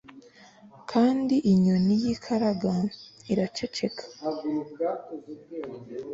kandi 0.91 1.35
inyoni 1.51 1.93
yikaraga 2.03 2.73
iraceceka 3.31 4.03